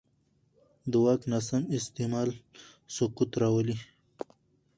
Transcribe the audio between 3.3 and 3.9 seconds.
راولي